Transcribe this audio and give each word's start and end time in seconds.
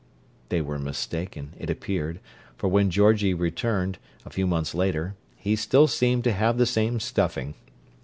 They 0.49 0.61
were 0.61 0.79
mistaken, 0.79 1.53
it 1.59 1.69
appeared, 1.69 2.21
for 2.57 2.67
when 2.67 2.89
Georgie 2.89 3.35
returned, 3.35 3.99
a 4.25 4.31
few 4.31 4.47
months 4.47 4.73
later, 4.73 5.13
he 5.35 5.55
still 5.55 5.85
seemed 5.85 6.23
to 6.23 6.31
have 6.33 6.57
the 6.57 6.65
same 6.65 6.99
stuffing. 6.99 7.53